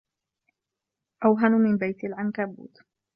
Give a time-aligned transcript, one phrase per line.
[1.25, 2.79] أوهن من بيت العنكبوت